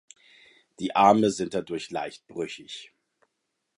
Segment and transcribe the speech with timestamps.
[0.79, 2.91] Die Arme sind dadurch leicht brüchig.